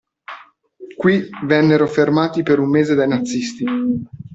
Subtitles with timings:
[0.97, 3.65] Qui vennero fermati per un mese dai nazisti.